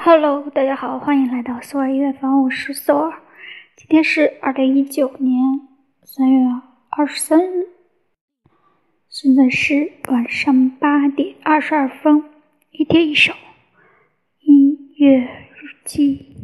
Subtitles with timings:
[0.00, 3.20] Hello，大家好，欢迎来到索尔音乐房，我是索尔。
[3.76, 5.42] 今天是二零一九年
[6.04, 6.38] 三月
[6.88, 7.66] 二十三日，
[9.08, 12.22] 现在是晚上八点二十二分。
[12.70, 13.32] 一天一首
[14.38, 16.36] 音乐日记。